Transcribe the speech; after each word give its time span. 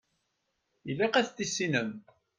Ilaq 0.89 1.13
ad 1.15 1.25
t-tissinem. 1.27 1.91